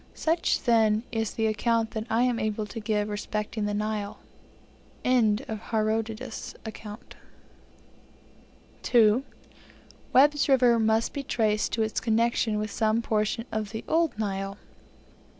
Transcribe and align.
Such, 0.15 0.63
then, 0.63 1.03
is 1.11 1.33
the 1.33 1.45
account 1.45 1.91
that 1.91 2.05
I 2.09 2.23
am 2.23 2.39
able 2.39 2.65
to 2.65 2.79
give 2.79 3.07
respecting 3.07 3.65
the 3.65 3.73
Nile. 3.75 4.17
<end 5.05 5.45
of 5.47 5.69
Herodotus's 5.69 6.55
account) 6.65 7.13
2. 8.81 9.23
Webb's 10.11 10.49
River 10.49 10.79
must 10.79 11.13
be 11.13 11.21
traced 11.21 11.73
to 11.73 11.83
its 11.83 11.99
connection 11.99 12.57
with 12.57 12.71
some 12.71 13.03
portion 13.03 13.45
of 13.51 13.69
the 13.69 13.83
old 13.87 14.17
Nile. 14.17 14.57